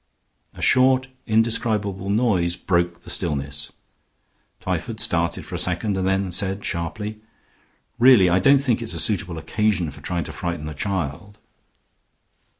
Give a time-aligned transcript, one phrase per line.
[0.55, 3.71] A short, indescribable noise broke the stillness.
[4.59, 7.21] Twyford started for a second, and then said, sharply:
[7.99, 11.37] "Really, I don't think it's a suitable occasion for trying to frighten a child."